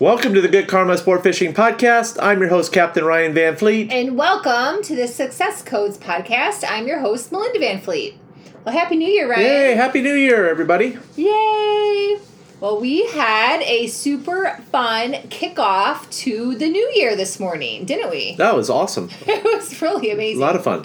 [0.00, 2.18] Welcome to the Good Karma Sport Fishing Podcast.
[2.22, 3.90] I'm your host, Captain Ryan Van Fleet.
[3.90, 6.64] And welcome to the Success Codes Podcast.
[6.68, 8.16] I'm your host, Melinda Van Fleet.
[8.64, 9.44] Well, Happy New Year, Ryan.
[9.44, 10.96] Yay, Happy New Year, everybody.
[11.16, 12.18] Yay!
[12.60, 18.34] Well, we had a super fun kickoff to the new year this morning, didn't we?
[18.34, 19.10] That was awesome.
[19.28, 20.42] It was really amazing.
[20.42, 20.84] A lot of fun.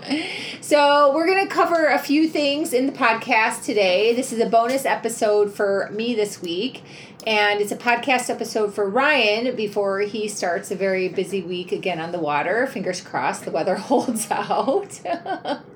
[0.62, 4.14] So, we're going to cover a few things in the podcast today.
[4.14, 6.84] This is a bonus episode for me this week,
[7.26, 12.00] and it's a podcast episode for Ryan before he starts a very busy week again
[12.00, 12.68] on the water.
[12.68, 15.00] Fingers crossed the weather holds out.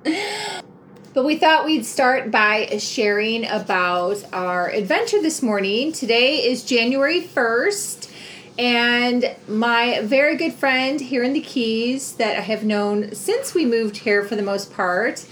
[1.18, 5.92] But we thought we'd start by sharing about our adventure this morning.
[5.92, 8.12] Today is January 1st,
[8.60, 13.66] and my very good friend here in the Keys that I have known since we
[13.66, 15.26] moved here for the most part,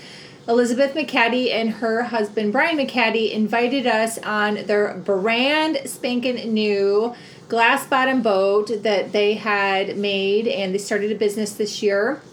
[0.47, 7.13] Elizabeth McCadie and her husband Brian McCadie invited us on their brand spanking new
[7.47, 12.23] glass bottom boat that they had made, and they started a business this year.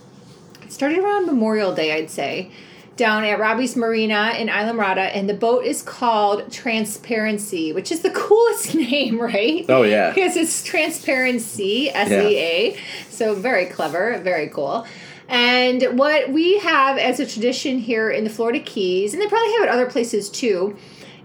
[0.63, 2.51] It started around Memorial Day, I'd say
[2.97, 8.01] down at Robbie's Marina in Isla Islamorada, and the boat is called Transparensea, which is
[8.01, 9.65] the coolest name, right?
[9.69, 10.11] Oh, yeah.
[10.11, 12.77] because it's Transparensea, S E A.
[13.09, 14.87] So very clever, very cool.
[15.29, 19.53] And what we have as a tradition here in the Florida Keys, and they probably
[19.53, 20.77] have it other places too,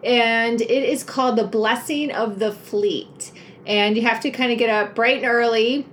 [0.03, 3.31] and it is called the Blessing of the Fleet.
[3.65, 5.85] And you have to kind of get up bright and early,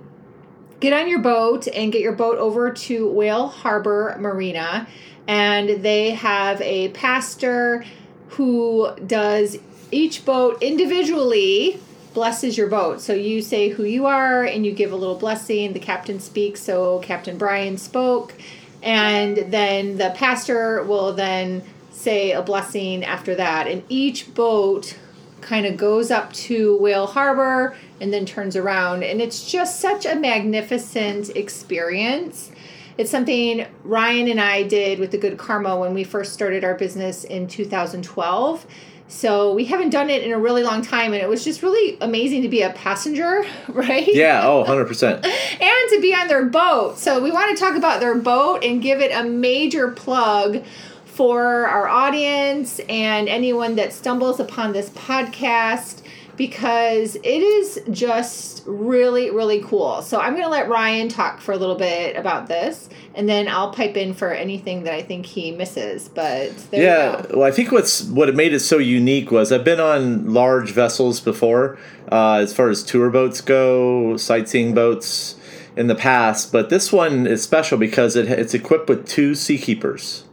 [0.79, 4.87] get on your boat, and get your boat over to Whale Harbor Marina
[5.27, 7.85] and they have a pastor
[8.29, 9.57] who does
[9.91, 11.79] each boat individually
[12.13, 13.01] blesses your boat.
[13.01, 15.73] So you say who you are and you give a little blessing.
[15.73, 18.33] The captain speaks so captain brian spoke.
[18.81, 23.67] And then the pastor will then say a blessing after that.
[23.67, 24.97] And each boat
[25.41, 29.03] kind of goes up to whale harbor and then turns around.
[29.03, 32.51] And it's just such a magnificent experience
[32.97, 36.75] it's something Ryan and I did with the Good Karma when we first started our
[36.75, 38.65] business in 2012.
[39.07, 41.97] So we haven't done it in a really long time, and it was just really
[42.01, 44.07] amazing to be a passenger, right?
[44.07, 45.25] Yeah, oh, 100%.
[45.25, 46.97] and to be on their boat.
[46.97, 50.63] So we want to talk about their boat and give it a major plug
[51.05, 56.01] for our audience and anyone that stumbles upon this podcast
[56.37, 60.01] because it is just really, really cool.
[60.01, 63.47] So I'm going to let Ryan talk for a little bit about this, and then
[63.47, 66.09] I'll pipe in for anything that I think he misses.
[66.09, 67.39] But there yeah, you go.
[67.39, 71.19] well, I think what's what made it so unique was I've been on large vessels
[71.19, 71.77] before,
[72.11, 75.35] uh, as far as tour boats go, sightseeing boats
[75.77, 80.23] in the past, but this one is special because it, it's equipped with two Seakeepers,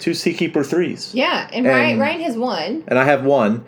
[0.00, 1.14] two Seakeeper threes.
[1.14, 2.84] Yeah, and, Ryan, And- Ryan has one.
[2.88, 3.64] and I have one.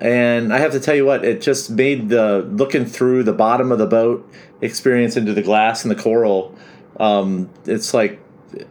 [0.00, 3.70] And I have to tell you what, it just made the looking through the bottom
[3.70, 4.30] of the boat
[4.60, 6.56] experience into the glass and the coral.
[6.98, 8.20] Um, it's like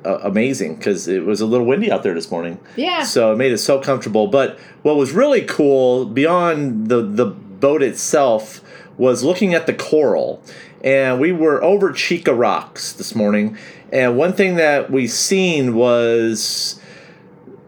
[0.05, 2.59] uh, amazing because it was a little windy out there this morning.
[2.75, 3.03] Yeah.
[3.03, 4.27] So it made it so comfortable.
[4.27, 8.61] But what was really cool beyond the the boat itself
[8.97, 10.43] was looking at the coral.
[10.83, 13.57] And we were over Cheeca Rocks this morning,
[13.93, 16.77] and one thing that we seen was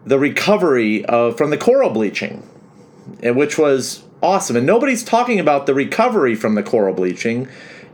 [0.06, 2.44] the recovery of from the coral bleaching
[3.22, 4.56] and which was awesome.
[4.56, 7.48] And nobody's talking about the recovery from the coral bleaching.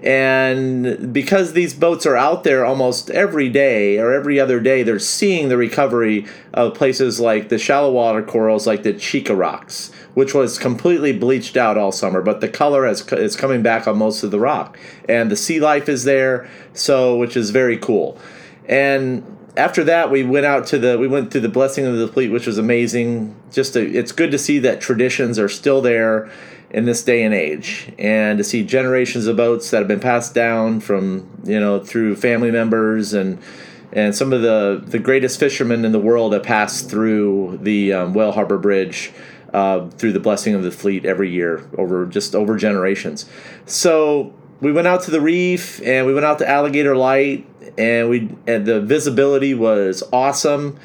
[0.04, 4.98] And because these boats are out there almost every day or every other day, they're
[4.98, 10.34] seeing the recovery of places like the shallow water corals, like the Cheeca Rocks, which
[10.34, 14.24] was completely bleached out all summer, but the color has, is coming back on most
[14.24, 14.80] of the rock.
[15.08, 18.18] And the sea life is there, so which is very cool.
[18.66, 22.08] And after that we went out to the we went through the blessing of the
[22.08, 23.36] fleet which was amazing.
[23.52, 26.30] Just to, it's good to see that traditions are still there
[26.70, 30.34] in this day and age and to see generations of boats that have been passed
[30.34, 33.42] down from you know through family members and
[33.92, 38.14] and some of the the greatest fishermen in the world have passed through the um,
[38.14, 39.12] Whale Harbor Bridge
[39.54, 43.30] uh, through the blessing of the fleet every year over just over generations.
[43.66, 47.46] So we went out to the reef and we went out to Alligator Light
[47.78, 50.78] and we and the visibility was awesome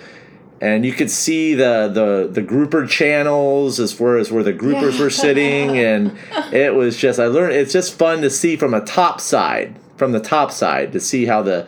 [0.61, 4.95] and you could see the the the grouper channels as far as where the groupers
[4.99, 5.03] Yeah.
[5.05, 6.17] were sitting and
[6.53, 10.13] it was just I learned it's just fun to see from a top side from
[10.13, 11.67] the top side to see how the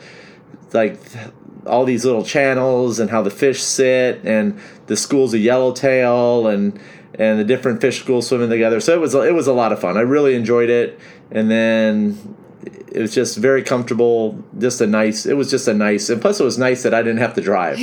[0.73, 0.99] like
[1.67, 6.79] all these little channels and how the fish sit and the schools of yellowtail and
[7.19, 8.79] and the different fish schools swimming together.
[8.81, 9.97] So it was it was a lot of fun.
[9.97, 10.99] I really enjoyed it,
[11.31, 12.37] and then
[12.93, 14.43] it was just very comfortable.
[14.59, 15.27] Just a nice.
[15.27, 17.41] It was just a nice, and plus it was nice that I didn't have to
[17.41, 17.79] drive.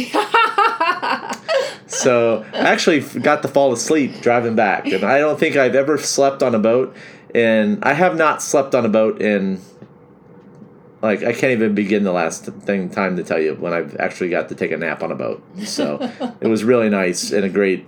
[1.87, 5.97] so I actually got to fall asleep driving back, and I don't think I've ever
[5.97, 6.95] slept on a boat
[7.35, 9.61] and I have not slept on a boat in
[11.01, 14.29] like I can't even begin the last thing time to tell you when I've actually
[14.29, 15.43] got to take a nap on a boat.
[15.65, 15.99] So
[16.39, 17.85] it was really nice and a great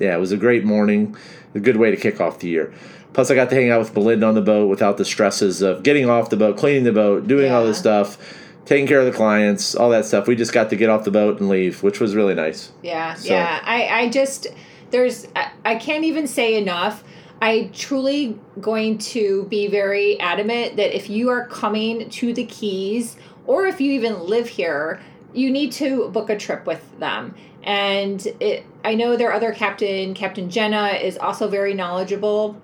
[0.00, 1.16] yeah, it was a great morning,
[1.54, 2.74] a good way to kick off the year.
[3.16, 5.82] Plus, I got to hang out with Melinda on the boat without the stresses of
[5.82, 8.18] getting off the boat, cleaning the boat, doing all this stuff,
[8.66, 10.26] taking care of the clients, all that stuff.
[10.26, 12.72] We just got to get off the boat and leave, which was really nice.
[12.82, 13.60] Yeah, So- yeah.
[13.64, 14.48] I, I just
[14.90, 17.02] there's I, I can't even say enough.
[17.40, 23.16] I truly going to be very adamant that if you are coming to the Keys
[23.46, 25.00] or if you even live here,
[25.32, 27.34] you need to book a trip with them.
[27.62, 32.60] And it, I know their other captain, Captain Jenna, is also very knowledgeable.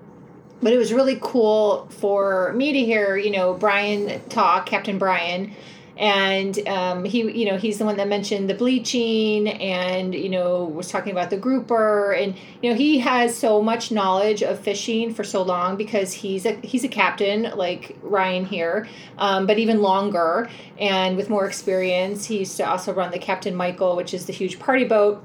[0.63, 5.53] But it was really cool for me to hear, you know, Brian talk, Captain Brian,
[5.97, 10.63] and um, he you know he's the one that mentioned the bleaching and you know
[10.63, 12.13] was talking about the grouper.
[12.13, 16.45] And you know he has so much knowledge of fishing for so long because he's
[16.45, 18.87] a he's a captain like ryan here
[19.17, 20.49] um, but even longer.
[20.79, 24.33] And with more experience he used to also run the captain michael which is the
[24.33, 25.23] huge party boat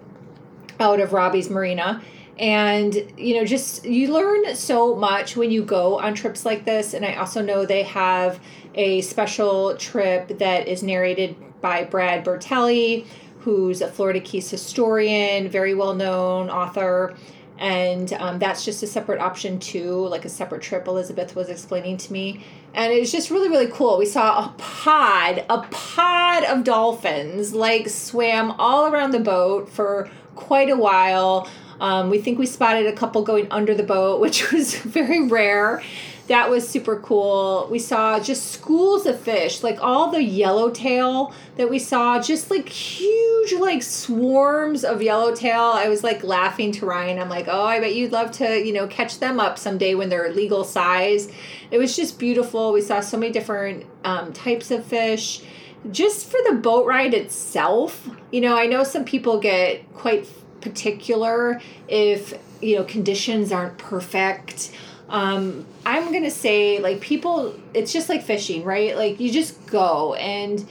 [0.80, 2.02] out of robbie's marina
[2.38, 6.94] and you know just you learn so much when you go on trips like this.
[6.94, 8.40] And i also know they have
[8.74, 13.06] a special trip that is narrated by brad bertelli
[13.40, 17.16] who's a florida keys historian very well known author.
[17.60, 21.96] And um, that's just a separate option too like a separate trip elizabeth was explaining
[21.96, 22.44] to me.
[22.74, 23.98] And it was just really really cool.
[23.98, 30.08] We saw a pod a pod of dolphins like swam all around the boat for
[30.36, 31.48] quite a while
[31.80, 35.82] um, we think we spotted a couple going under the boat which was very rare.
[36.28, 37.68] That was super cool.
[37.70, 42.68] We saw just schools of fish like all the yellowtail that we saw just like
[42.68, 45.62] huge like swarms of yellowtail.
[45.62, 47.18] I was like laughing to ryan.
[47.18, 50.10] I'm like oh i bet you'd love to you know catch them up someday when
[50.10, 51.32] they're legal size.
[51.70, 52.72] It was just beautiful.
[52.72, 55.42] We saw so many different um, types of fish.
[55.90, 60.26] Just for the boat ride itself you know i know some people get quite
[60.60, 64.72] particular if you know conditions aren't perfect.
[65.08, 68.96] Um, i'm gonna say like people it's just like fishing right?
[68.96, 70.68] Like you just go and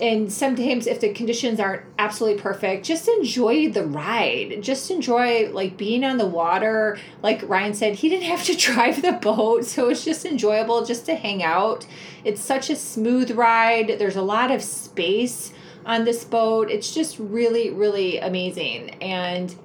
[0.00, 4.62] and sometimes if the conditions aren't absolutely perfect just enjoy the ride.
[4.62, 6.98] Just enjoy like being on the water.
[7.22, 11.06] Like ryan said he didn't have to drive the boat so it's just enjoyable just
[11.06, 11.86] to hang out.
[12.22, 13.96] It's such a smooth ride.
[13.98, 15.52] There's a lot of space
[15.86, 19.56] on this boat it's just really really amazing and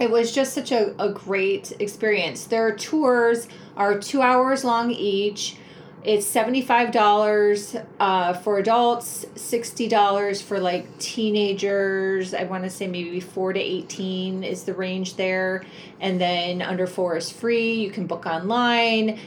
[0.00, 5.56] it was just such a, a great experience their tours are two hours long each
[6.04, 12.34] it's $75 uh, for adults, $60 for like teenagers.
[12.34, 15.64] I want to say maybe 4 to 18 is the range there.
[16.00, 17.72] And then under 4 is free.
[17.72, 19.18] You can book online.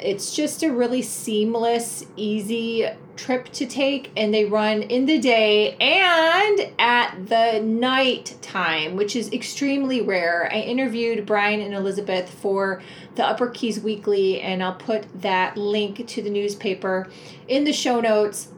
[0.00, 4.10] It's just a really seamless, easy trip to take.
[4.16, 10.48] And they run in the day and at the night time, which is extremely rare.
[10.52, 12.80] I interviewed Brian and Elizabeth for
[13.16, 17.08] the Upper Keys Weekly, and I'll put that link to the newspaper
[17.48, 18.48] in the show notes.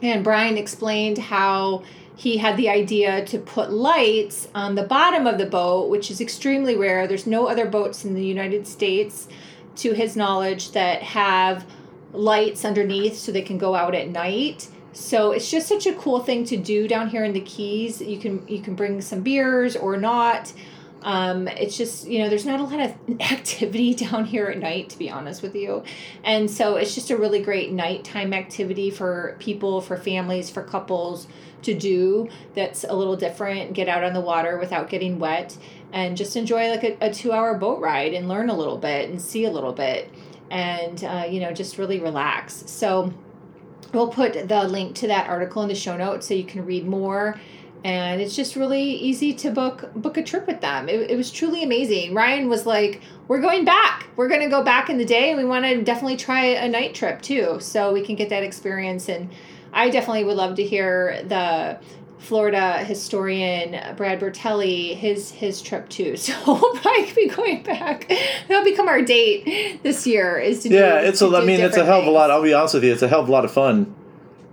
[0.00, 1.84] And Brian explained how
[2.16, 6.20] he had the idea to put lights on the bottom of the boat, which is
[6.20, 7.06] extremely rare.
[7.06, 9.28] There's no other boats in the United States,
[9.76, 11.66] to his knowledge, that have
[12.12, 14.68] lights underneath so they can go out at night.
[14.92, 18.00] So it's just such a cool thing to do down here in the Keys.
[18.00, 20.52] You can you can bring some beers or not.
[21.04, 24.90] Um, it's just you know there's not a lot of activity down here at night
[24.90, 25.82] to be honest with you
[26.22, 31.26] and so it's just a really great nighttime activity for people for families for couples
[31.62, 35.56] to do that's a little different get out on the water without getting wet
[35.92, 39.10] and just enjoy like a, a two hour boat ride and learn a little bit
[39.10, 40.10] and see a little bit
[40.50, 42.64] and uh, you know just really relax.
[42.66, 43.12] So
[43.92, 46.86] we'll put the link to that article in the show notes so you can read
[46.86, 47.38] more.
[47.84, 50.88] And it's just really easy to book book a trip with them.
[50.88, 52.14] It, it was truly amazing.
[52.14, 54.08] Ryan was like we're going back.
[54.14, 56.68] We're going to go back in the day and we want to definitely try a
[56.68, 59.08] night trip too so we can get that experience.
[59.08, 59.30] And
[59.72, 61.78] i definitely would love to hear the
[62.22, 68.10] florida historian brad bertelli his his trip too so we'll probably be going back
[68.48, 71.42] that'll become our date this year is to Yeah, do, it's to a.
[71.42, 72.30] I mean, it's a hell of a lot.
[72.30, 73.94] I'll be honest with you, it's a hell of a lot of fun.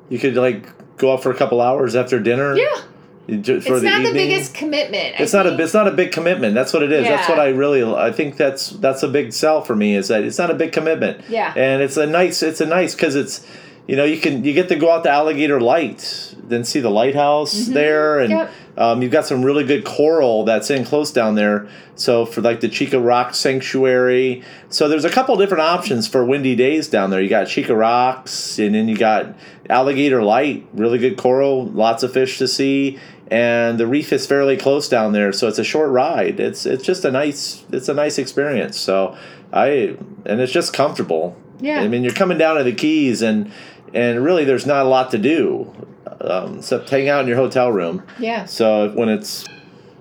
[0.10, 2.56] You could like go out for a couple hours after dinner.
[2.58, 2.82] yeah
[3.30, 4.04] for it's the not evening.
[4.06, 5.56] the biggest commitment I It's not a.
[5.62, 6.56] It's not a big commitment.
[6.56, 7.04] That's what it is.
[7.04, 7.18] Yeah.
[7.18, 7.84] That's what I really.
[7.84, 9.96] I think that's that's a big sell for me.
[9.96, 11.24] Is that it's not a big commitment.
[11.30, 11.54] Yeah.
[11.56, 12.42] And it's a nice.
[12.42, 13.46] It's a nice because it's,
[13.90, 16.92] you know, you can you get to go out to Alligator Light, then see the
[16.92, 18.52] lighthouse there, and Yep.
[18.78, 21.68] um, you've got some really good coral that's in close down there.
[21.96, 26.56] So for like the Cheeca Rock Sanctuary, so there's a couple different options for windy
[26.56, 27.20] days down there.
[27.20, 29.34] You got Cheeca Rocks, and then you got
[29.72, 33.00] Alligator Light, really good coral, lots of fish to see,
[33.32, 36.40] and the reef is fairly close down there, so it's a short ride.
[36.40, 38.78] It's it's just a nice it's a nice experience.
[38.78, 39.18] So
[39.52, 41.36] I and it's just comfortable.
[41.62, 41.82] Yeah.
[41.82, 43.52] I mean, you're coming down to the Keys, and
[43.94, 45.72] and really, there's not a lot to do
[46.22, 48.04] um, except hang out in your hotel room.
[48.20, 48.46] Yeah.
[48.46, 49.46] So when it's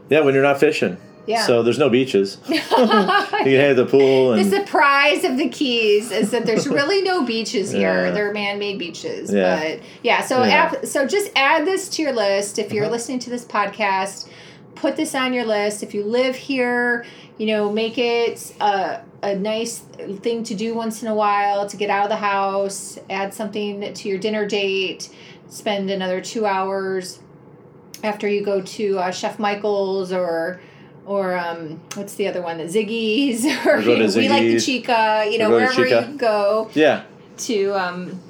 [0.09, 0.97] yeah, when you're not fishing.
[1.27, 1.43] Yeah.
[1.47, 2.39] So there's no beaches.
[2.49, 7.23] you can hit the pool The surprise of the Keys is that there's really no
[7.23, 8.07] beaches here.
[8.07, 8.11] Yeah.
[8.13, 9.61] They're man-made beaches, Yeah.
[9.61, 10.23] but yeah.
[10.23, 10.73] So Yeah.
[10.85, 12.93] so just add this to your list if you're Uh-huh.
[12.93, 14.27] listening to this podcast.
[14.75, 15.83] Put this on your list.
[15.83, 17.05] If you live here,
[17.37, 21.77] you know, make it a, a nice thing to do once in a while to
[21.77, 22.99] get out of the house.
[23.11, 25.11] Add something to your dinner date.
[25.49, 27.21] Spend another two hours
[28.05, 30.61] after you go to uh, Chef Michael's or
[31.05, 32.59] or um, what's the other one?
[32.59, 35.31] The Ziggy's or, to we like the Cheeca.
[35.33, 37.05] You know, wherever you go yeah,
[37.39, 38.21] to um,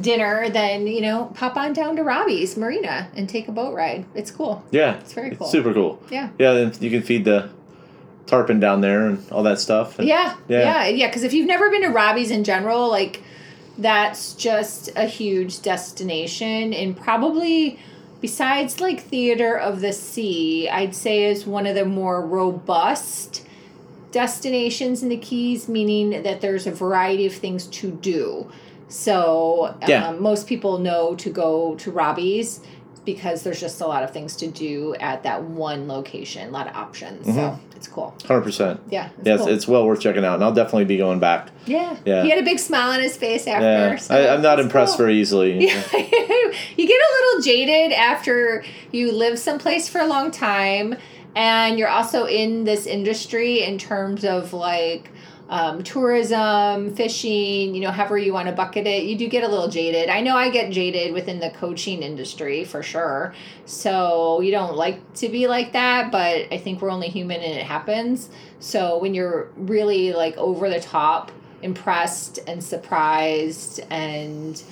[0.00, 4.04] dinner, then you know pop on down to Robbie's Marina and take a boat ride.
[4.14, 4.64] It's cool.
[4.70, 5.46] yeah, It's very cool.
[5.46, 6.02] super cool.
[6.10, 6.30] Yeah.
[6.38, 7.50] Yeah, then you can feed the
[8.30, 9.98] tarpon down there and all that stuff.
[9.98, 10.60] And Yeah, Yeah.
[10.60, 11.06] yeah, yeah.
[11.08, 13.22] Because if you've never been to Robbie's in general, like
[13.76, 17.78] that's just a huge destination, and probably
[18.20, 23.42] besides like Theater of the Sea, I'd say is one of the more robust
[24.12, 28.50] destinations in the Keys, meaning that there's a variety of things to do.
[28.88, 30.08] So Yeah.
[30.08, 32.60] um, most people know to go to Robbie's
[33.04, 36.66] because there's just a lot of things to do at that one location, a lot
[36.66, 37.26] of options.
[37.26, 37.76] So mm-hmm.
[37.76, 38.14] it's cool.
[38.26, 38.80] Hundred percent.
[38.90, 39.10] Yeah.
[39.18, 39.48] It's Yes, cool.
[39.48, 41.48] it's well worth checking out, and I'll definitely be going back.
[41.66, 41.96] Yeah.
[42.04, 42.22] Yeah.
[42.22, 43.64] He had a big smile on his face after.
[43.64, 45.06] Yeah, so I, I'm not impressed cool.
[45.06, 45.58] very easily.
[45.70, 45.82] Yeah.
[46.76, 50.96] you get a little jaded after you live someplace for a long time
[51.36, 55.10] and you're also in this industry in terms of like
[55.50, 59.48] um, tourism, fishing, you know, however you want to bucket it, you do get a
[59.48, 60.08] little jaded.
[60.08, 63.34] I know I get jaded within the coaching industry for sure.
[63.66, 67.58] So you don't like to be like that, but I think we're only human and
[67.58, 68.30] it happens.
[68.60, 74.62] So when you're really like over the top, impressed and surprised and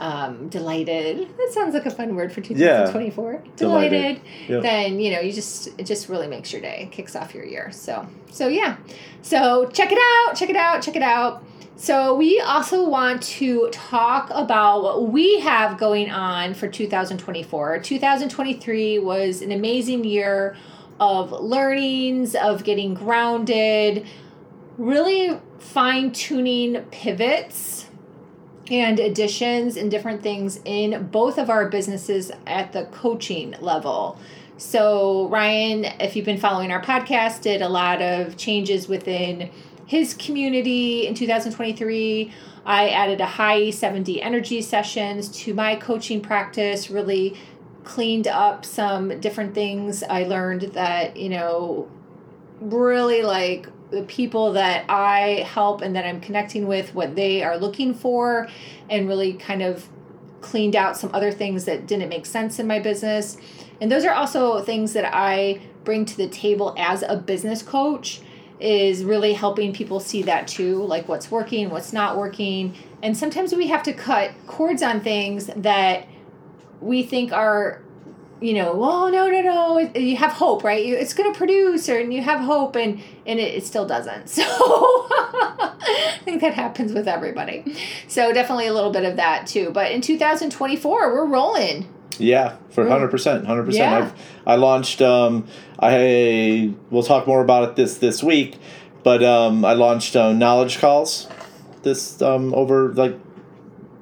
[0.00, 1.28] um, delighted.
[1.36, 3.42] That sounds like a fun word for 2024.
[3.56, 3.56] Delighted.
[3.56, 4.20] Delighted.
[4.48, 4.62] Yep.
[4.62, 7.70] Then you know you just it just really makes your day, kicks off your year.
[7.70, 8.78] So so yeah,
[9.22, 11.44] so check it out, check it out, check it out.
[11.76, 17.78] So we also want to talk about what we have going on for 2024.
[17.78, 20.56] 2023 was an amazing year
[20.98, 24.06] of learnings, of getting grounded,
[24.76, 27.89] really fine tuning pivots
[28.70, 34.18] and additions and different things in both of our businesses at the coaching level.
[34.56, 39.50] So, Ryan, if you've been following our podcast, did a lot of changes within
[39.86, 42.32] his community in 2023.
[42.64, 47.36] I added Ahai 7D energy sessions to my coaching practice, really
[47.84, 50.02] cleaned up some different things.
[50.02, 51.88] I learned that, you know,
[52.60, 57.56] really like the people that I help and that I'm connecting with, what they are
[57.56, 58.48] looking for,
[58.88, 59.88] and really kind of
[60.40, 63.36] cleaned out some other things that didn't make sense in my business.
[63.80, 68.20] And those are also things that I bring to the table as a business coach
[68.58, 72.74] is really helping people see that too, like what's working, what's not working.
[73.02, 76.06] And sometimes we have to cut cords on things that
[76.80, 77.82] we think are
[78.40, 80.84] you know, oh no no no, you have hope, right?
[80.84, 83.86] You, it's going to produce, or and you have hope, and and it, it still
[83.86, 84.40] doesn't.
[85.80, 87.76] So I think that happens with everybody.
[88.06, 89.70] So definitely a little bit of that too.
[89.70, 91.88] But in 2024, we're rolling.
[92.18, 94.04] Yeah, for hundred percent, hundred percent.
[94.04, 94.12] Yeah.
[94.46, 95.00] I I launched.
[95.00, 95.46] Um,
[95.78, 98.58] I we'll talk more about it this this week,
[99.02, 101.28] but um, I launched uh, knowledge calls.
[101.82, 103.18] This um, over like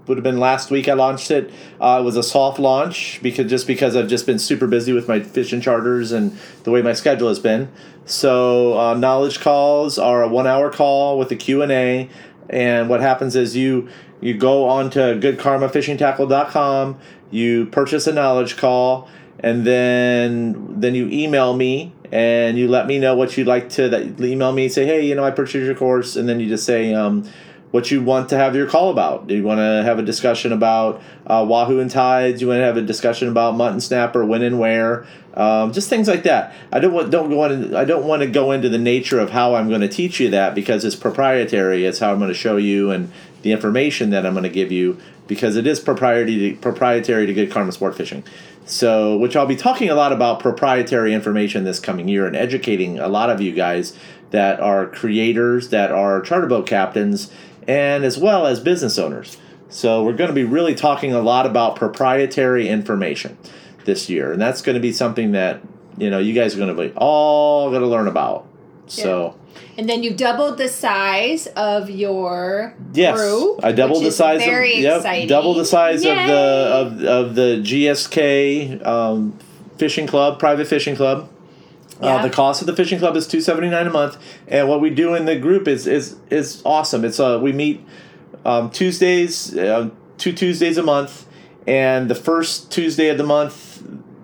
[0.09, 0.88] would have been last week.
[0.88, 1.50] I launched it.
[1.81, 5.07] Uh, it was a soft launch because just because I've just been super busy with
[5.07, 7.71] my fishing charters and the way my schedule has been.
[8.07, 12.09] So uh, knowledge calls are a one hour call with a Q and A,
[12.49, 13.88] and what happens is you
[14.21, 16.99] you go on to goodkarmafishingtackle.com,
[17.31, 19.09] you purchase a knowledge call,
[19.41, 23.88] and then then you email me and you let me know what you'd like to
[23.88, 26.65] that email me say hey you know I purchased your course and then you just
[26.65, 27.29] say um,
[27.71, 29.27] what you want to have your call about.
[29.27, 32.41] Do you want to have a discussion about uh, wahoo and tides?
[32.41, 35.07] You want to have a discussion about mutton snapper, when and where?
[35.35, 36.55] Um, just things like that.
[36.73, 39.31] I don't want don't go in, I don't want to go into the nature of
[39.31, 41.85] how I'm going to teach you that because it's proprietary.
[41.85, 44.73] It's how I'm going to show you and the information that I'm going to give
[44.73, 44.99] you
[45.29, 48.25] because it is proprietary to, proprietary to Good Karma Sport Fishing.
[48.65, 52.99] So, which I'll be talking a lot about proprietary information this coming year and educating
[52.99, 53.97] a lot of you guys
[54.31, 57.31] that are creators, that are charter boat captains,
[57.69, 59.37] and as well as business owners.
[59.69, 63.37] So, we're going to be really talking a lot about proprietary information
[63.85, 65.61] this year, and that's going to be something that
[65.99, 68.47] you know you guys are going to be all going to learn about.
[68.87, 69.37] So.
[69.77, 73.65] And then you doubled the size of your Yes, group.
[73.65, 75.29] I doubled the size very of yep, exciting.
[75.29, 79.39] double the size of the of, of the GSK um,
[79.77, 81.29] fishing club, private fishing club.
[82.00, 84.81] Uh, the cost of the fishing club is two seventy nine a month, and what
[84.81, 87.05] we do in the group is is is awesome.
[87.05, 87.85] It's uh we meet
[88.45, 91.26] um, Tuesdays, uh, two Tuesdays a month,
[91.67, 93.83] and the first Tuesday of the month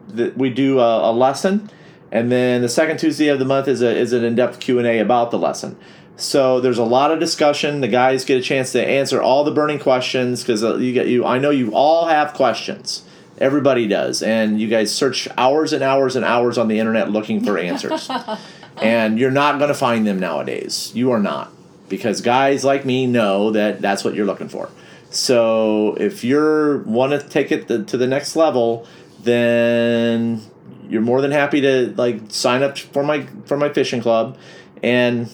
[0.09, 1.69] that we do a, a lesson,
[2.12, 4.78] and then the second Tuesday of the month is a is an in depth Q
[4.78, 5.76] and A about the lesson.
[6.16, 7.81] So there's a lot of discussion.
[7.81, 11.09] The guys get a chance to answer all the burning questions because uh, you get
[11.09, 11.25] you.
[11.25, 13.02] I know you all have questions.
[13.38, 17.45] Everybody does, and you guys search hours and hours and hours on the internet looking
[17.45, 18.09] for answers,
[18.81, 20.93] and you're not going to find them nowadays.
[20.95, 21.50] You are not
[21.88, 24.71] because guys like me know that that's what you're looking for.
[25.11, 28.87] So if you're want to take it the, to the next level,
[29.23, 30.41] then
[30.88, 34.38] you're more than happy to like sign up for my for my fishing club,
[34.83, 35.29] and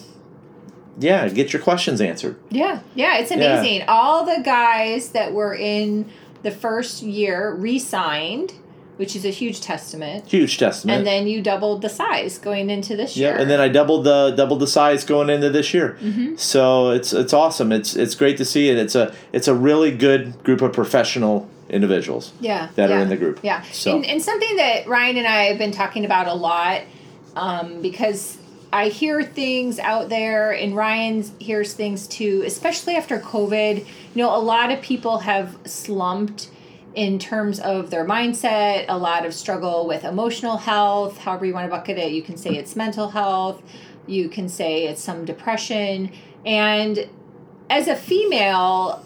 [0.99, 2.37] yeah, get your questions answered.
[2.49, 3.59] Yeah, yeah, it's Yeah.
[3.59, 3.83] amazing.
[3.87, 6.09] All the guys that were in
[6.43, 8.53] the first year re-signed,
[8.97, 10.27] which is a huge testament.
[10.27, 10.97] Huge testament.
[10.99, 13.33] And then you doubled the size going into this year.
[13.33, 15.97] Yeah, and then I doubled the doubled the size going into this year.
[16.01, 16.35] Mm-hmm.
[16.35, 17.71] So it's it's awesome.
[17.71, 21.47] It's it's great to see, and it's a it's a really good group of professional
[21.69, 22.33] individuals.
[22.41, 23.39] yeah, that are in the group.
[23.43, 26.81] Yeah, So- and, and something that Ryan and I have been talking about a lot,
[27.37, 28.37] um, because
[28.73, 33.79] I hear things out there, and Ryan hears things too, especially after COVID.
[33.79, 36.49] You know, a lot of people have slumped
[36.95, 41.65] in terms of their mindset, a lot of struggle with emotional health, however you want
[41.65, 42.11] to bucket it.
[42.11, 43.61] You can say it's mental health,
[44.07, 46.11] you can say it's some depression.
[46.45, 47.09] And
[47.69, 49.05] as a female,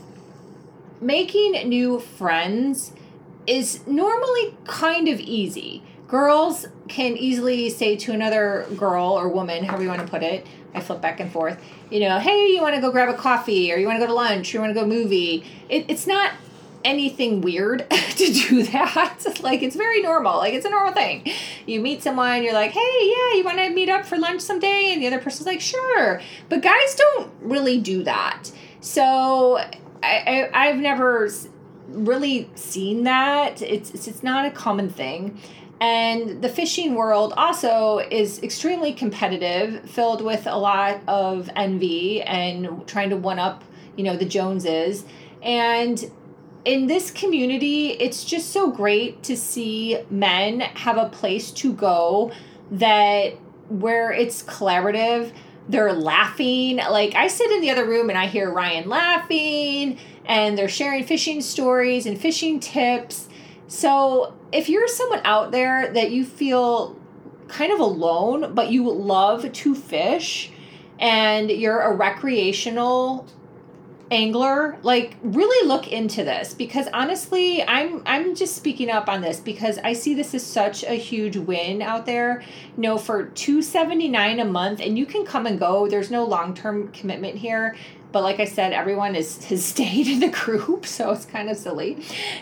[1.02, 2.92] making new friends
[3.46, 5.84] is normally kind of easy.
[6.08, 10.46] Girls can easily say to another girl or woman, however you want to put it,
[10.74, 13.72] I flip back and forth, you know, hey, you want to go grab a coffee
[13.72, 15.44] or you want to go to lunch or you want to go movie.
[15.70, 16.34] It, it's not
[16.84, 19.26] anything weird to do that.
[19.42, 20.38] like, it's very normal.
[20.38, 21.28] Like, it's a normal thing.
[21.66, 24.92] You meet someone, you're like, hey, yeah, you want to meet up for lunch someday?
[24.94, 26.22] And the other person's like, sure.
[26.50, 28.52] But guys don't really do that.
[28.82, 29.70] So I,
[30.04, 31.30] I, I've never
[31.88, 33.62] really seen that.
[33.62, 35.40] It's, it's, it's not a common thing.
[35.82, 42.88] And the fishing world also is extremely competitive, filled with a lot of envy and
[42.88, 43.64] trying to one up,
[43.98, 45.04] you know, the Joneses.
[45.44, 46.12] And
[46.64, 52.32] in this community, it's just so great to see men have a place to go
[52.72, 53.34] that
[53.70, 55.32] where it's collaborative,
[55.68, 56.78] they're laughing.
[56.78, 61.04] Like I sit in the other room and I hear Ryan laughing and they're sharing
[61.04, 63.28] fishing stories and fishing tips.
[63.68, 66.98] So, if you're someone out there that you feel
[67.48, 70.52] kind of alone, but you love to fish
[71.00, 73.28] and you're a recreational
[74.12, 79.40] angler like really look into this because honestly i'm i'm just speaking up on this
[79.40, 82.44] because i see this as such a huge win out there.
[82.78, 85.88] You know for 279 a month and you can come and go.
[85.88, 87.76] There's no long-term commitment here
[88.16, 91.58] but like i said everyone is has stayed in the group so it's kind of
[91.58, 91.98] silly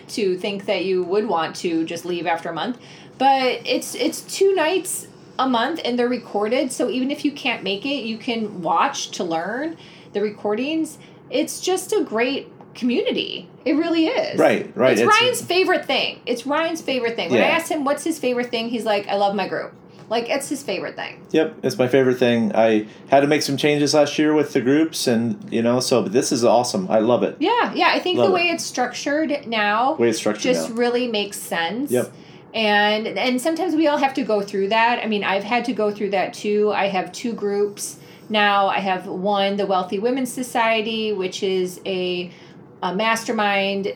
[0.08, 2.78] to think that you would want to just leave after a month.
[3.18, 5.08] But it's it's two nights
[5.40, 9.10] a month and they're recorded so even if you can't make it you can watch
[9.18, 9.76] to learn
[10.14, 11.00] the recordings.
[11.32, 13.50] It's just a great community.
[13.66, 14.40] It really is.
[14.40, 14.92] Right, right.
[14.92, 16.20] it's, It's- ryan's favorite thing.
[16.28, 17.32] It's ryan's favorite thing.
[17.32, 17.56] When i Yeah.
[17.58, 18.70] asked him what's his favorite thing?
[18.70, 19.72] He's like i love my group
[20.10, 22.56] like it's his favorite thing Yep, it's my favorite thing.
[22.56, 26.04] I had to make some changes last year with the groups, and you know, so
[26.04, 26.88] but this is awesome.
[26.90, 27.38] I love it.
[27.40, 28.36] yeah yeah i think Love the it.
[28.36, 30.76] way it's structured now way it's structured just now.
[30.76, 32.12] really makes sense Yep.
[32.54, 35.74] and and sometimes we all have to go through that i mean i've had to
[35.74, 37.98] go through that too i have two groups
[38.30, 42.30] now i have one the wealthy women's society which is a,
[42.84, 43.94] a mastermind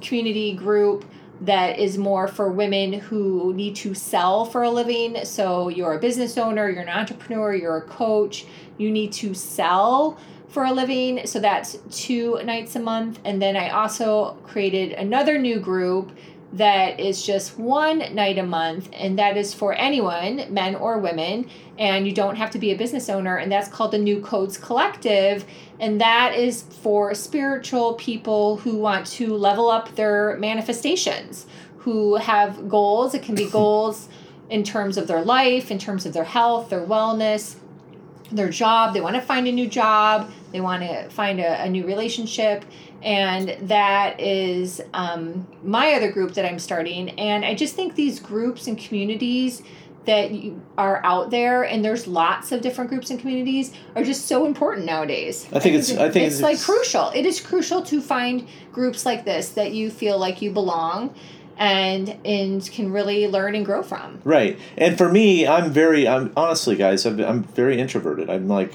[0.00, 1.04] community group
[1.42, 5.24] that is more for women who need to sell for a living.
[5.24, 8.46] So you're a business owner you're an entrepreneur you're a coach
[8.78, 11.26] you need to sell for a living.
[11.26, 13.18] So that's two nights a month.
[13.24, 16.12] And then i also created another new group
[16.52, 21.48] that is just one night a month, and that is for anyone, men or women,
[21.78, 24.58] and you don't have to be a business owner, and that's called the New Codes
[24.58, 25.46] Collective,
[25.80, 31.46] and that is for spiritual people who want to level up their manifestations,
[31.78, 33.14] who have goals.
[33.14, 34.08] It can be goals
[34.50, 37.56] in terms of their life, in terms of their health, their wellness,
[38.30, 38.92] their job.
[38.92, 42.66] They want to find a new job, they want to find a, a new relationship
[43.02, 47.10] and that is um, my other group that I'm starting.
[47.10, 49.62] And I just think these groups and communities
[50.04, 50.32] that
[50.76, 54.84] are out there, and there's lots of different groups and communities, are just so important
[54.86, 55.46] nowadays.
[55.52, 55.92] I think it's.
[55.92, 57.10] I think it's, it's like crucial.
[57.14, 61.14] It is crucial to find groups like this that you feel like you belong
[61.56, 64.20] and and can really learn and grow from.
[64.24, 64.58] Right.
[64.76, 68.28] And for me, I'm very I'm honestly guys, I'm, I'm very introverted.
[68.28, 68.72] I'm like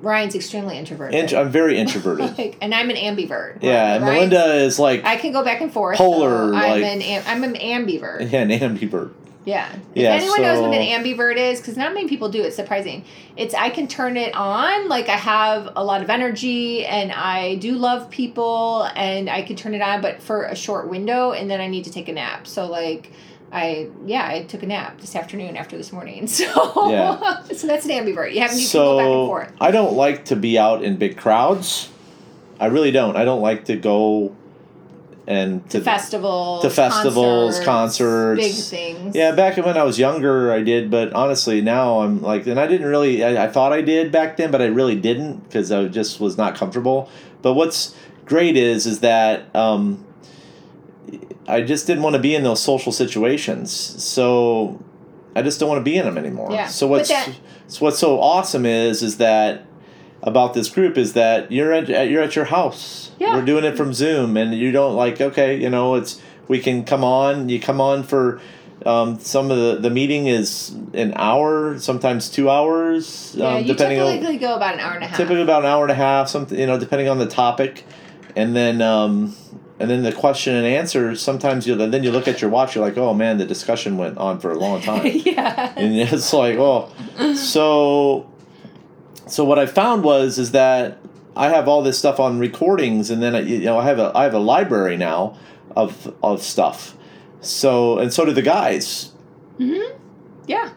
[0.00, 1.32] Ryan's extremely introverted.
[1.34, 2.38] I'm very introverted.
[2.38, 3.62] like, and I'm an ambivert.
[3.62, 5.98] Yeah, and Melinda is like I can go back and forth.
[5.98, 6.50] Polar.
[6.50, 8.30] So I'm like, an I'm an ambivert.
[8.30, 9.12] Yeah, an ambivert.
[9.48, 9.72] Yeah.
[9.94, 12.54] If yeah, anyone so, knows what an ambivert is, because not many people do, it's
[12.54, 13.02] surprising.
[13.34, 17.54] It's I can turn it on, like I have a lot of energy and I
[17.54, 21.50] do love people and I can turn it on, but for a short window and
[21.50, 22.46] then I need to take a nap.
[22.46, 23.10] So like
[23.50, 26.28] I yeah, I took a nap this afternoon after this morning.
[26.38, 27.42] So yeah.
[27.44, 28.32] so that's an ambivert.
[28.32, 29.52] You have you so, go back and forth.
[29.60, 31.90] I don't like to be out in big crowds.
[32.60, 33.16] I really don't.
[33.16, 34.36] I don't like to go
[35.26, 39.16] and to, to festivals, to festivals, concerts, concerts, big things.
[39.16, 42.66] Yeah, back when I was younger, I did, but honestly, now I'm like, and I
[42.66, 43.22] didn't really.
[43.22, 46.38] I, I thought I did back then, but I really didn't because I just was
[46.38, 47.10] not comfortable.
[47.42, 50.04] But what's great is is that um,
[51.46, 53.70] I just didn't want to be in those social situations.
[53.72, 54.82] So
[55.34, 56.50] I just don't want to be in them anymore.
[56.50, 56.66] Yeah.
[56.66, 57.32] So what's that,
[57.68, 59.64] so what's so awesome is is that
[60.22, 63.12] about this group is that you're at you're at your house.
[63.18, 63.36] Yeah.
[63.36, 66.84] We're doing it from Zoom, and you don't like okay, you know, it's we can
[66.84, 67.48] come on.
[67.48, 68.40] You come on for.
[68.86, 73.34] Um, some of the, the meeting is an hour, sometimes two hours.
[73.36, 75.16] Yeah, um, you depending typically on, go about an hour and a half.
[75.16, 77.84] Typically about an hour and a half, something you know, depending on the topic,
[78.36, 79.34] and then um,
[79.80, 82.84] and then the question and answer sometimes you then you look at your watch you're
[82.84, 85.06] like oh man the discussion went on for a long time.
[85.06, 85.72] Yeah.
[85.76, 86.90] And it's like oh.
[87.34, 88.30] So
[89.26, 90.98] so what i found was is that
[91.36, 94.10] i have all this stuff on recordings and then I, you know i have a
[94.14, 95.36] i have a library now
[95.76, 96.96] of of stuff.
[97.40, 99.12] So and so do the guys.
[99.58, 99.96] Mm-hmm.
[100.46, 100.70] Yeah.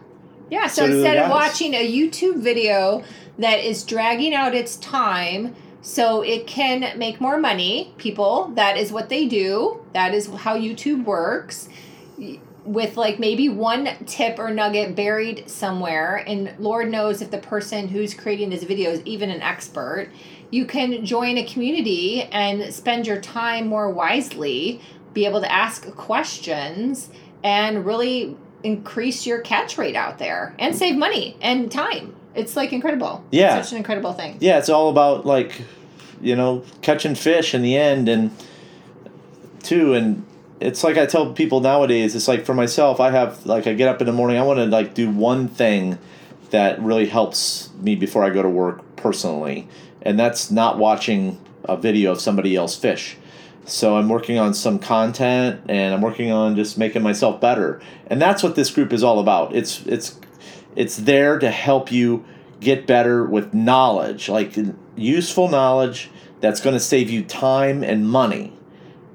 [0.50, 3.02] Yeah so, so instead of watching a youtube video
[3.38, 8.52] that is dragging out its time so it can make more money, people.
[8.54, 9.84] That is what they do.
[9.92, 11.68] That is how YouTube works.
[12.64, 17.88] With like maybe one tip or nugget buried somewhere, and Lord knows if the person
[17.88, 20.10] who's creating this video is even an expert,
[20.52, 24.80] you can join a community and spend your time more wisely,
[25.12, 27.10] be able to ask questions,
[27.42, 32.14] and really increase your catch rate out there and save money and time.
[32.34, 33.24] It's like incredible.
[33.30, 33.58] Yeah.
[33.58, 34.38] It's such an incredible thing.
[34.40, 35.62] Yeah, it's all about like,
[36.20, 38.30] you know, catching fish in the end and
[39.62, 40.24] too and
[40.60, 43.88] it's like I tell people nowadays, it's like for myself, I have like I get
[43.88, 45.98] up in the morning, I want to like do one thing
[46.50, 49.68] that really helps me before I go to work personally.
[50.02, 53.16] And that's not watching a video of somebody else fish.
[53.64, 57.80] So I'm working on some content and I'm working on just making myself better.
[58.08, 59.54] And that's what this group is all about.
[59.54, 60.18] It's it's
[60.76, 62.24] it's there to help you
[62.60, 64.56] get better with knowledge, like
[64.96, 68.52] useful knowledge that's going to save you time and money.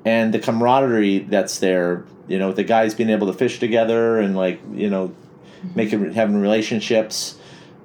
[0.06, 4.36] And the camaraderie that's there, you know, the guys being able to fish together and
[4.36, 5.14] like, you know,
[5.76, 7.38] making having relationships.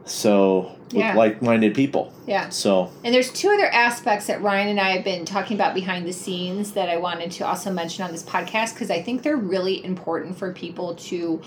[0.05, 1.15] So with yeah.
[1.15, 2.13] like-minded people.
[2.27, 2.51] Yeah.
[2.51, 2.93] So.
[3.03, 6.13] And there's two other aspects that Ryan and I have been talking about behind the
[6.13, 9.85] scenes that I wanted to also mention on this podcast because I think they're really
[9.85, 11.41] important for people to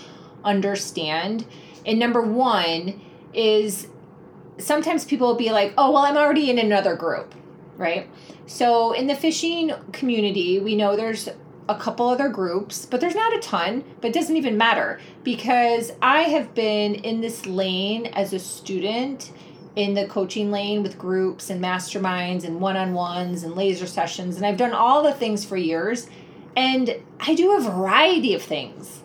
[0.44, 1.46] understand
[1.86, 3.00] and number one
[3.32, 3.86] is
[4.58, 7.34] sometimes people will be like, oh, well, I'm already in another group,
[7.76, 8.08] right?
[8.46, 11.28] So in the fishing community, we know there's
[11.68, 15.92] a couple other groups, but there's not a ton, but it doesn't even matter because
[16.00, 19.32] I have been in this lane as a student
[19.74, 24.56] in the coaching lane with groups and masterminds and one-on-ones and laser sessions and I've
[24.56, 26.08] done all the things for years
[26.56, 29.02] and I do a variety of things.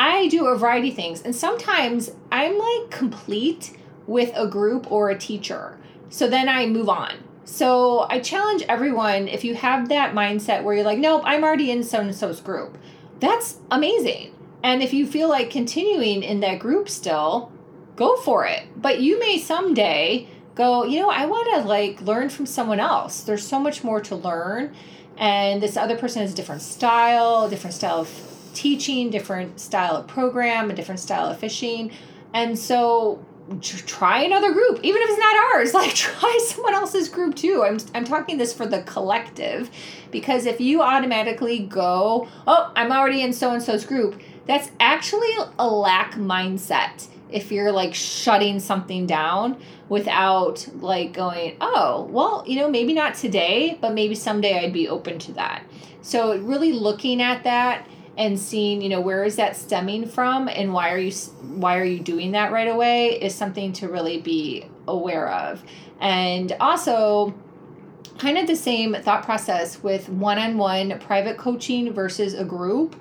[0.00, 5.10] I do a variety of things, and sometimes I'm like complete with a group or
[5.10, 5.76] a teacher.
[6.08, 7.16] So then I move on.
[7.44, 11.70] So I challenge everyone if you have that mindset where you're like, nope, I'm already
[11.70, 12.78] in so and so's group.
[13.18, 14.34] That's amazing.
[14.62, 17.52] And if you feel like continuing in that group still,
[17.94, 18.62] go for it.
[18.74, 23.20] But you may someday go, you know, I want to like learn from someone else.
[23.20, 24.74] There's so much more to learn.
[25.18, 30.06] And this other person has a different style, different style of teaching, different style of
[30.06, 31.90] program, a different style of fishing.
[32.34, 33.24] And so
[33.60, 35.74] try another group even if it's not ours.
[35.80, 37.64] Like try someone else's group too.
[37.64, 39.70] I'm, I'm talking this for the collective
[40.10, 45.32] because if you automatically go oh i'm already in so and so's group that's actually
[45.58, 52.56] a lack mindset if you're like shutting something down without like going oh well you
[52.56, 55.64] know maybe not today but maybe someday i'd be open to that.
[56.02, 57.86] So really looking at that
[58.20, 61.10] and seeing you know where is that stemming from and why are you
[61.54, 65.64] why are you doing that right away is something to really be aware of.
[66.00, 67.34] And also
[68.18, 72.94] kind of the same thought process with one-on-one private coaching versus a group.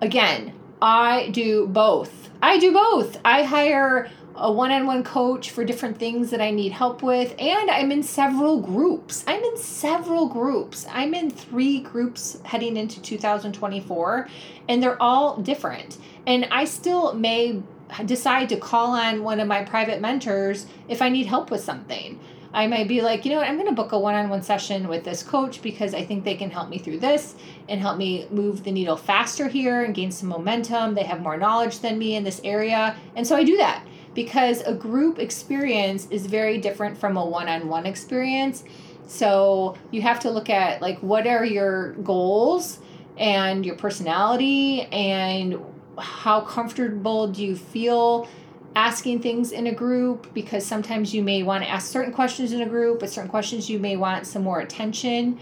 [0.00, 2.30] Again i do both.
[2.42, 3.18] I do both.
[3.24, 7.92] I hire a one-on-one coach for different things that I need help with and I'm
[7.92, 9.24] in several groups.
[9.26, 10.86] I'm in several groups.
[10.90, 14.28] I'm in 3 groups heading into 2024
[14.68, 15.98] and they're all different.
[16.26, 17.62] And I still may
[18.06, 22.18] decide to call on one of my private mentors if I need help with something.
[22.52, 24.42] I might be like, you know what, I'm going to book a one on one
[24.42, 27.34] session with this coach because I think they can help me through this
[27.68, 30.94] and help me move the needle faster here and gain some momentum.
[30.94, 32.96] They have more knowledge than me in this area.
[33.16, 37.86] And so I do that because a group experience is very different from a one-on-one
[37.86, 38.64] experience.
[39.06, 42.78] So you have to look at like what are your goals
[43.16, 45.60] and your personality and
[45.98, 48.28] how comfortable do you feel
[48.74, 50.32] asking things in a group?
[50.34, 53.68] Because sometimes you may want to ask certain questions in a group but certain questions
[53.68, 55.38] you may want some more attention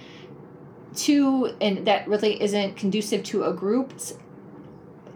[0.95, 4.15] to and that really isn't conducive to a group's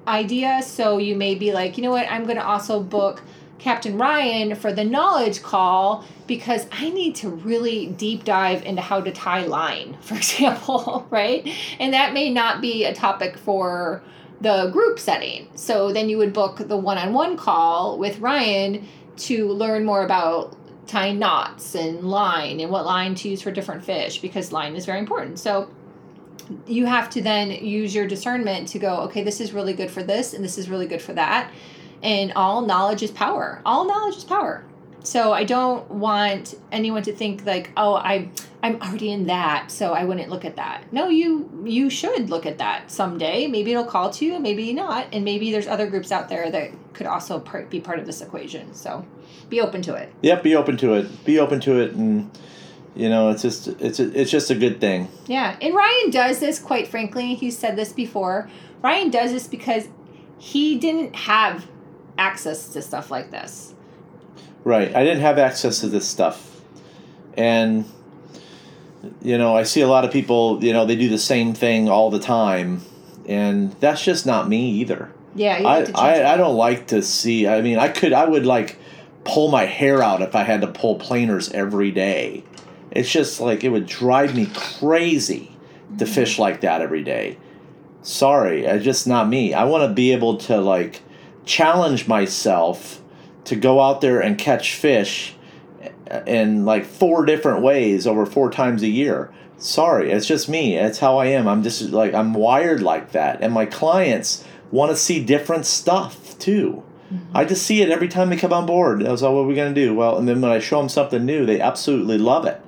[0.07, 0.63] idea.
[0.63, 2.11] So you may be like you know what?
[2.11, 3.23] I'm going to also book
[3.59, 9.01] Captain Ryan for the knowledge call because I need to really deep dive into how
[9.01, 11.47] to tie line, for example, right?
[11.79, 14.03] And that may not be a topic for
[14.41, 15.49] the group setting.
[15.55, 18.87] So then you would book the one on one call with Ryan
[19.19, 20.55] to learn more about
[20.87, 24.85] tying knots and line and what line to use for different fish because line is
[24.85, 25.39] very important.
[25.39, 25.71] So
[26.67, 30.03] you have to then use your discernment to go, okay, this is really good for
[30.03, 31.51] this and this is really good for that
[32.07, 33.61] and all knowledge is power.
[33.67, 34.65] All knowledge is power.
[35.03, 38.31] So I don't want anyone to think like, oh, I
[38.63, 40.93] I'm already in that, so I wouldn't look at that.
[40.93, 43.49] No, you you should look at that someday.
[43.49, 46.71] Maybe it'll call to you, maybe not, and maybe there's other groups out there that
[46.93, 48.73] could also part, be part of this equation.
[48.73, 49.05] So
[49.49, 50.13] be open to it.
[50.23, 51.25] Yep, be open to it.
[51.25, 52.31] Be open to it and
[52.95, 56.39] you know it's just it's a, it's just a good thing yeah and ryan does
[56.39, 58.49] this quite frankly he said this before
[58.81, 59.89] ryan does this because
[60.39, 61.67] he didn't have
[62.19, 63.75] access to stuff like this.
[64.65, 64.95] Right.
[64.95, 66.61] I didn't have access to this stuff.
[67.37, 67.85] And
[69.23, 71.89] you know, I see a lot of people, you know, they do the same thing
[71.89, 72.83] all the time
[73.29, 75.13] and that's just not me either.
[75.35, 78.79] Yeah, I I, I don't like to see I mean, I could I would like
[79.25, 82.45] pull my hair out if I had to pull planers every day.
[82.91, 85.57] It's just like it would drive me crazy
[85.99, 86.15] to mm-hmm.
[86.15, 87.39] fish like that every day.
[88.03, 89.53] Sorry, it's just not me.
[89.53, 91.03] I want to be able to like
[91.47, 93.01] challenge myself
[93.45, 95.35] to go out there and catch fish
[96.27, 99.33] in like four different ways over four times a year.
[99.57, 100.77] Sorry, it's just me.
[100.77, 101.49] It's how I am.
[101.49, 103.41] I'm just like I'm wired like that.
[103.41, 106.83] And my clients want to see different stuff too.
[107.13, 107.37] Mm-hmm.
[107.37, 109.07] I just see it every time they come on board.
[109.07, 109.95] I was like, what are we going to do?
[109.95, 112.61] Well, and then when I show them something new, they absolutely love it.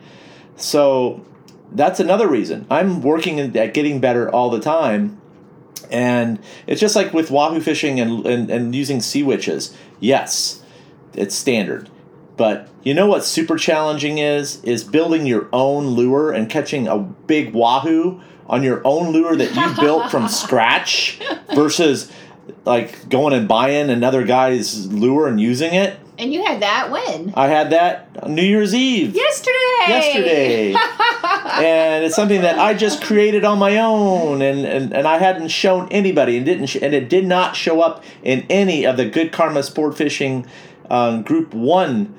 [0.57, 1.25] So
[1.73, 2.67] that's another reason.
[2.71, 5.18] I'm working at getting better all the time
[5.91, 9.77] and it's just like with wahoo fishing and, and, and using sea witches.
[10.01, 10.63] Yes,
[11.15, 11.91] it's standard.
[12.37, 14.63] But you know what super challenging is?
[14.63, 19.55] Is building your own lure and catching a big wahoo on your own lure that
[19.55, 21.21] you built from scratch
[21.55, 22.11] versus
[22.65, 25.99] like going and buying another guy's lure and using it.
[26.19, 27.33] And you had that when?
[27.37, 29.15] I had that New Year's Eve.
[29.15, 29.55] Yesterday.
[29.87, 30.75] Yesterday.
[31.65, 35.49] and it's something that I just created on my own, and, and, and I hadn't
[35.49, 39.09] shown anybody, and didn't sh- and it did not show up in any of the
[39.09, 40.45] Good Karma Sport Fishing
[40.91, 42.17] um, Group One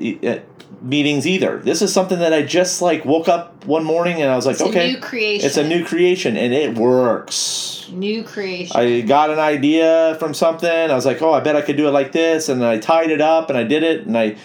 [0.00, 0.38] uh,
[0.80, 1.58] meetings either.
[1.58, 4.54] This is something that I just like woke up one morning and I was like,
[4.54, 5.46] it's okay, new creation.
[5.46, 7.77] it's a new creation, and it works.
[7.90, 8.76] New creation.
[8.76, 10.68] I got an idea from something.
[10.68, 12.48] I was like, oh, I bet I could do it like this.
[12.48, 14.06] And I tied it up and I did it.
[14.06, 14.36] And I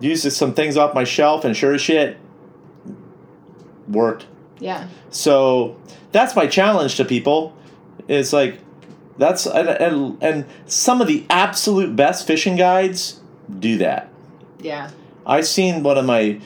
[0.00, 2.18] used some things off my shelf and sure as shit,
[3.88, 4.26] worked.
[4.58, 4.88] Yeah.
[5.10, 5.78] So
[6.12, 7.56] that's my challenge to people.
[8.08, 8.58] It's like,
[9.18, 13.20] that's, and, and, and some of the absolute best fishing guides
[13.58, 14.10] do that.
[14.58, 14.90] Yeah.
[15.26, 16.40] I've seen one of my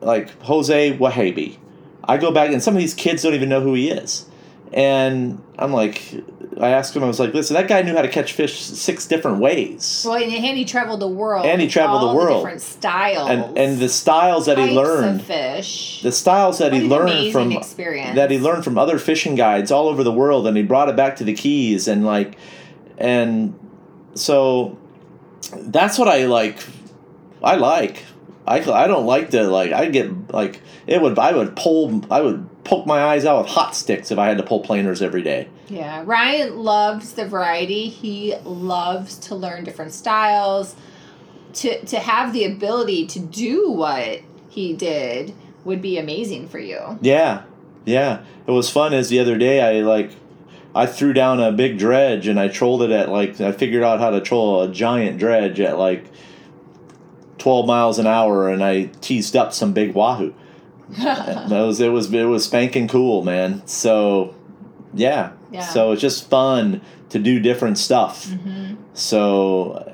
[0.00, 1.58] like Jose Wejebe.
[2.04, 4.26] I go back and some of these kids don't even know who he is.
[4.72, 6.12] And I'm like
[6.58, 9.06] I asked him, I was like, listen, that guy knew how to catch fish six
[9.06, 10.04] different ways.
[10.06, 11.44] Well, and he traveled the world.
[11.44, 12.42] And he traveled all the world.
[12.42, 13.28] different styles.
[13.28, 16.00] And and the styles that he learned of fish.
[16.02, 18.16] the styles that What he learned from experience.
[18.16, 20.96] that he learned from other fishing guides all over the world and he brought it
[20.96, 22.38] back to the keys and like
[22.96, 23.58] and
[24.14, 24.78] so
[25.52, 26.58] that's what I like
[27.42, 28.02] I like
[28.46, 32.22] I, I don't like to like I get like it would I would pull I
[32.22, 35.22] would poke my eyes out with hot sticks if I had to pull planers every
[35.22, 37.88] day Yeah, Ryan loves the variety.
[37.88, 40.74] He loves to learn different styles.
[41.54, 46.98] To to have the ability to do what he did would be amazing for you.
[47.00, 47.44] Yeah,
[47.84, 48.24] yeah.
[48.46, 48.92] It was fun.
[48.94, 50.12] As the other day, I like,
[50.74, 54.00] I threw down a big dredge and I trolled it at like I figured out
[54.00, 56.04] how to troll a giant dredge at like
[57.38, 60.34] twelve miles an hour, and I teased up some big wahoo.
[60.90, 63.62] It was it was it was spanking cool, man.
[63.66, 64.34] So,
[64.94, 65.32] yeah.
[65.50, 65.60] Yeah.
[65.62, 68.26] So it's just fun to do different stuff.
[68.30, 69.92] hmm So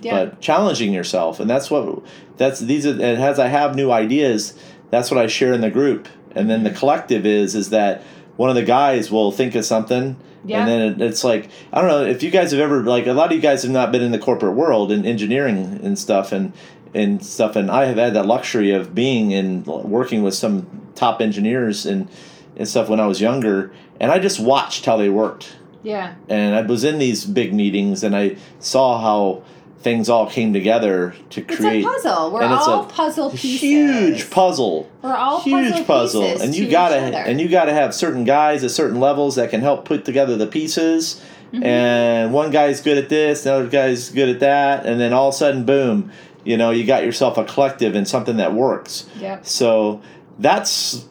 [0.00, 0.24] Yeah.
[0.24, 2.02] but challenging yourself and that's what
[2.36, 4.54] that's these are and as i have new ideas
[4.90, 8.02] that's what i share in the group and then the collective is is that
[8.36, 10.58] one of the guys will think of something Yeah.
[10.60, 13.12] and then it, it's like i don't know if you guys have ever like a
[13.12, 16.32] lot of you guys have not been in the corporate world in engineering and stuff
[16.32, 16.52] and
[16.94, 21.20] and stuff and i have had that luxury of being and working with some top
[21.20, 22.08] engineers and
[22.56, 26.14] and stuff when i was younger and i just watched how they worked yeah.
[26.28, 29.42] and I was in these big meetings and I saw how
[29.80, 32.30] things all came together to It's create a puzzle.
[32.30, 33.60] We're and it's all a puzzle pieces.
[33.60, 34.88] huge puzzle.
[35.02, 38.62] We're all huge puzzle, pieces and you to gotta and you gotta have certain guys
[38.62, 41.22] at certain levels that can help put together the pieces.
[41.52, 41.64] Mm-hmm.
[41.64, 45.28] And one guy's good at this, another other guy's good at that, and then all
[45.28, 46.10] of a sudden, boom!
[46.44, 49.06] You know, you got yourself a collective and something that works.
[49.18, 49.38] Yeah.
[49.42, 50.00] So
[50.38, 51.04] that's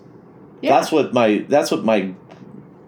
[0.61, 0.75] Yeah.
[0.77, 2.11] that's what my that's what my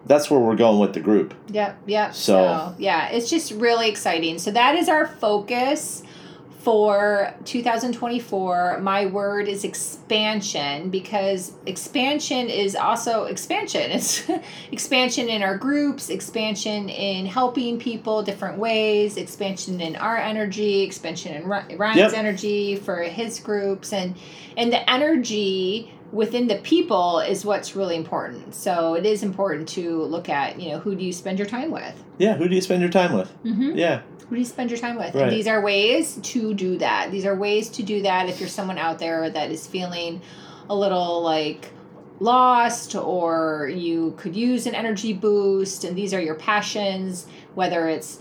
[0.06, 1.32] that's where we're going with the group.
[1.50, 2.14] Yep, yep.
[2.14, 4.38] So- So, yeah, it's just really exciting.
[4.38, 6.02] So that is our focus
[6.64, 8.78] for 2024.
[8.80, 13.90] My word is expansion because expansion is also expansion.
[13.90, 14.28] It's
[14.72, 21.34] expansion in our groups, expansion in helping people different ways, expansion in our energy, expansion
[21.34, 22.12] in Ryan's Yep.
[22.14, 24.14] energy for his groups and
[24.56, 28.54] and the energy within the people is what's really important.
[28.54, 31.72] So it is important to look at, you know, who do you spend your time
[31.72, 32.02] with?
[32.18, 33.32] Yeah, who do you spend your time with?
[33.44, 33.76] Mm-hmm.
[33.76, 34.02] Yeah.
[34.28, 35.14] Who do you spend your time with?
[35.14, 35.24] Right.
[35.24, 37.10] And these are ways to do that.
[37.10, 40.22] These are ways to do that if you're someone out there that is feeling
[40.68, 41.70] a little like
[42.20, 48.20] lost or you could use an energy boost and these are your passions, whether it's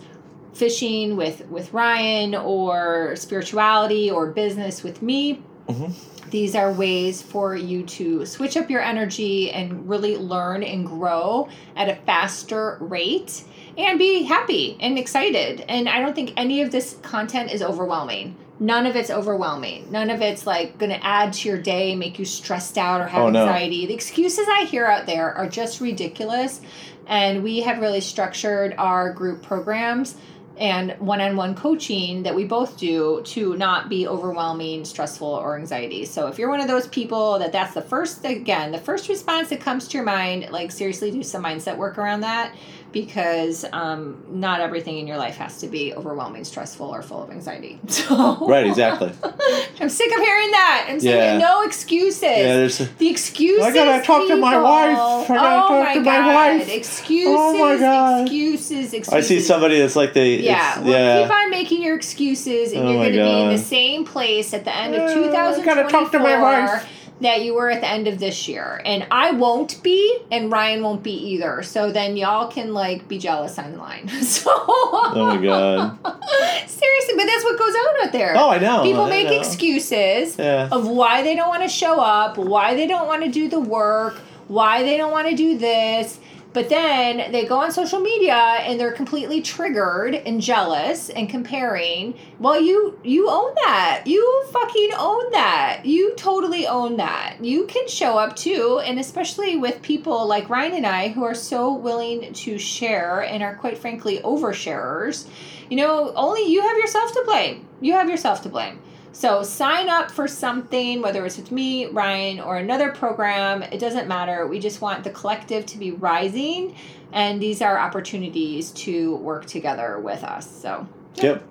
[0.54, 5.44] fishing with with Ryan or spirituality or business with me.
[5.68, 5.94] Mhm.
[6.30, 11.48] These are ways for you to switch up your energy and really learn and grow
[11.76, 13.44] at a faster rate
[13.78, 15.64] and be happy and excited.
[15.70, 18.36] And I don't think any of this content is overwhelming.
[18.60, 19.88] None of it's overwhelming.
[19.92, 23.08] None of it's like going to add to your day, make you stressed out or
[23.08, 23.42] have Oh, no.
[23.46, 23.86] anxiety.
[23.86, 26.62] The excuses I hear out there are just ridiculous.
[27.08, 30.16] And we have really structured our group programs
[30.58, 36.06] and one-on-one coaching that we both do to not be overwhelming stressful or anxiety.
[36.06, 39.50] So if you're one of those people that that's the first again the first response
[39.50, 42.54] that comes to your mind like seriously do some mindset work around that
[42.94, 47.30] because um, not everything in your life has to be overwhelming stressful or full of
[47.32, 49.12] anxiety so Right, exactly.
[49.82, 51.46] i'm sick of hearing that i'm saying Yeah.
[51.46, 53.66] no excuses Yeah, there's the excuses.
[53.66, 55.30] I gotta talk to my wife.
[55.30, 56.36] I gotta oh talk my to my God.
[56.60, 56.70] wife.
[56.70, 57.36] Excuses.
[57.38, 58.22] Oh my God.
[58.22, 58.94] Excuses.
[58.94, 59.14] Excuses.
[59.14, 61.24] I see somebody that's like they Yeah, well, yeah.
[61.24, 64.54] keep on making your excuses, and Oh you're going to be in the same place
[64.54, 66.88] at the end of Uh, I 2024 gotta talk to my wife.
[67.24, 68.82] That you were at the end of this year.
[68.86, 71.64] And I won't be, and Ryan won't be either.
[71.64, 74.10] So then y'all can like be jealous online.
[74.24, 75.98] So Oh my god.
[76.70, 78.34] seriously, but that's what goes on out there.
[78.38, 78.84] Oh, I know.
[78.84, 79.40] People I make know.
[79.40, 80.70] excuses Yeah.
[80.72, 83.60] of why they don't want to show up, why they don't want to do the
[83.60, 84.16] work,
[84.48, 86.20] why they don't want to do this.
[86.54, 92.14] But then they go on social media and they're completely triggered and jealous and comparing.
[92.40, 94.04] Well, you you own that.
[94.06, 95.82] You fucking own that.
[95.84, 97.38] You totally own that.
[97.42, 101.34] You can show up too, and especially with people like Ryan and I who are
[101.34, 105.28] so willing to share and are quite frankly oversharers.
[105.72, 107.68] You know, only you have yourself to blame.
[107.82, 108.80] You have yourself to blame.
[109.14, 113.62] So sign up for something, whether it's with me, Ryan, or another program.
[113.64, 114.48] It doesn't matter.
[114.48, 116.76] We just want the collective to be rising,
[117.12, 120.50] and these are opportunities to work together with us.
[120.50, 121.44] So Yep.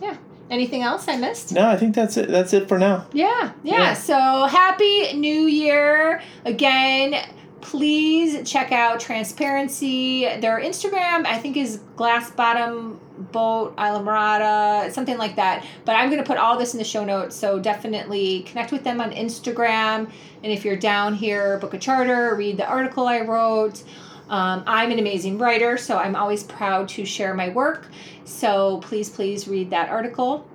[0.00, 0.16] yeah.
[0.50, 1.52] Anything else I missed?
[1.52, 2.28] No, I think that's it.
[2.28, 3.06] That's it for now.
[3.12, 3.74] Yeah, yeah.
[3.74, 3.94] Yeah.
[3.94, 4.14] So
[4.46, 7.14] happy New Year again.
[7.62, 10.40] Please check out Transparensea.
[10.40, 13.00] Their Instagram, I think, is Glass Bottom
[13.30, 15.64] Boat Islamorada, something like that.
[15.84, 17.36] But I'm going to put all this in the show notes.
[17.36, 20.10] So definitely connect with them on Instagram.
[20.42, 23.82] And if you're down here, book a charter, read the article I wrote.
[24.28, 27.88] Um, I'm an amazing writer, so I'm always proud to share my work.
[28.24, 30.48] So please, please read that article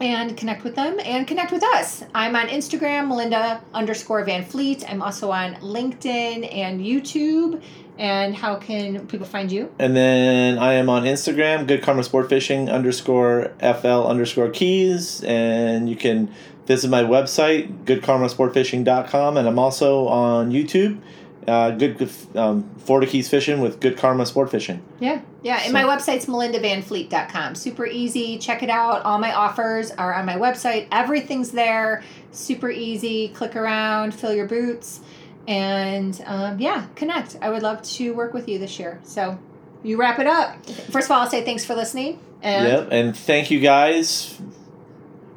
[0.00, 2.02] and connect with them and connect with us.
[2.14, 4.84] I'm on Instagram, Melinda underscore Van Fleet.
[4.90, 7.62] I'm also on LinkedIn and YouTube.
[7.98, 9.72] And how can people find you?
[9.78, 15.22] And then I am on Instagram, Good Karma Sport Fishing underscore FL underscore keys.
[15.22, 16.32] And you can
[16.66, 19.36] visit my website, goodkarmasportfishing.com.
[19.36, 20.98] And I'm also on YouTube,
[21.46, 24.82] uh, Good um, Florida Keys Fishing with Good Karma Sport Fishing.
[24.98, 25.20] Yeah.
[25.42, 25.56] Yeah.
[25.56, 27.54] And So- my website's melindavanfleet.com.
[27.54, 28.38] Super easy.
[28.38, 29.04] Check it out.
[29.04, 30.88] All my offers are on my website.
[30.90, 32.02] Everything's there.
[32.32, 33.28] Super easy.
[33.28, 35.00] Click around, fill your boots.
[35.46, 37.36] And um, yeah, connect.
[37.40, 39.00] I would love to work with you this year.
[39.04, 39.38] So
[39.82, 40.64] you wrap it up.
[40.90, 42.18] First of all, I'll say thanks for listening.
[42.42, 42.88] And Yep.
[42.90, 44.38] And thank you guys.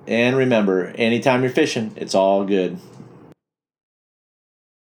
[0.07, 2.79] And remember, anytime you're fishing, it's all good.